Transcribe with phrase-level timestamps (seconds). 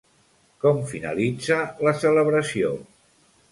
[0.63, 2.75] Com finalitza la celebració?